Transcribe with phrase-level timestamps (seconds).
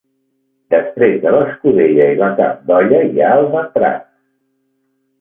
[0.75, 4.13] Després de l'escudella i la carn d'olla hi ha els entrants.